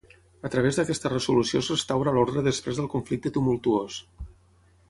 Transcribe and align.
A 0.47 0.49
través 0.53 0.77
d'aquesta 0.79 1.11
resolució 1.13 1.61
es 1.65 1.69
restaura 1.73 2.13
l'ordre 2.17 2.45
després 2.49 2.81
del 2.81 2.91
conflicte 2.97 3.33
tumultuós. 3.37 4.01